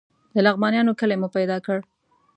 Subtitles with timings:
[0.33, 1.79] د لغمانیانو کلی مو پیدا کړ.